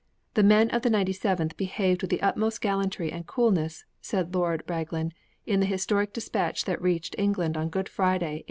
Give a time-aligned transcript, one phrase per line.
[0.33, 4.63] 'The men of the Ninety seventh behaved with the utmost gallantry and coolness,' said Lord
[4.67, 5.11] Raglan,
[5.45, 8.39] in the historic dispatch that reached England on Good Friday, 1855.